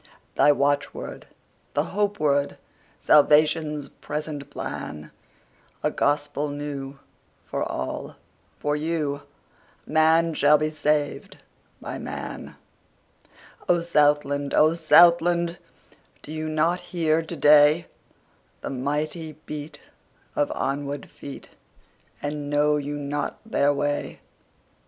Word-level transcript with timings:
The 0.33 0.51
watchword, 0.55 1.27
the 1.75 1.83
hope 1.93 2.19
word, 2.19 2.57
Salvation's 2.99 3.87
present 3.87 4.49
plan?A 4.49 5.91
gospel 5.91 6.49
new, 6.49 6.97
for 7.45 7.63
all—for 7.63 8.75
you:Man 8.75 10.33
shall 10.33 10.57
be 10.57 10.71
saved 10.71 11.37
by 11.79 11.99
man.O 11.99 13.81
Southland! 13.81 14.55
O 14.55 14.73
Southland! 14.73 15.59
Do 16.23 16.31
you 16.31 16.49
not 16.49 16.81
hear 16.81 17.21
to 17.21 17.37
dayThe 17.37 17.85
mighty 18.71 19.33
beat 19.45 19.81
of 20.35 20.51
onward 20.55 21.11
feet, 21.11 21.49
And 22.23 22.49
know 22.49 22.75
you 22.77 22.95
not 22.97 23.39
their 23.45 23.71
way? 23.71 24.19